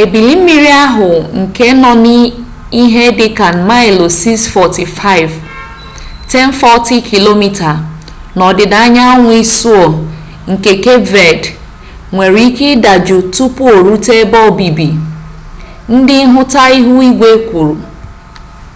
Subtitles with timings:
[0.00, 1.10] ebili mmiri ahụ
[1.40, 1.92] nke nọ
[2.82, 5.32] ihe dịka maịlụ 645
[6.30, 7.42] 1040 km
[8.36, 9.84] n'ọdịda anyanwụ isuo
[10.50, 11.42] nke kep ved
[12.12, 14.88] nwere ike ịdajụ tupu orute ebe obibi
[15.94, 17.76] ndị nhụta ihu igwe kwuru